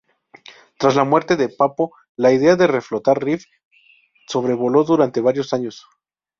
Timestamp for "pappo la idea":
1.47-2.55